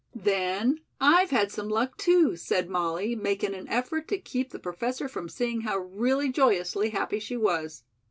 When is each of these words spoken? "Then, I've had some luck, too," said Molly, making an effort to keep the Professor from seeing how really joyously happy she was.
"Then, 0.15 0.79
I've 0.99 1.29
had 1.29 1.51
some 1.51 1.69
luck, 1.69 1.95
too," 1.95 2.35
said 2.35 2.67
Molly, 2.71 3.15
making 3.15 3.53
an 3.53 3.67
effort 3.67 4.07
to 4.07 4.17
keep 4.17 4.49
the 4.49 4.57
Professor 4.57 5.07
from 5.07 5.29
seeing 5.29 5.61
how 5.61 5.77
really 5.77 6.31
joyously 6.31 6.89
happy 6.89 7.19
she 7.19 7.37
was. 7.37 7.83